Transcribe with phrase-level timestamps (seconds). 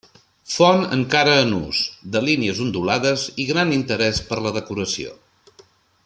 [0.51, 1.81] Font encara en ús,
[2.15, 5.17] de línies ondulades i gran interès per la decoració.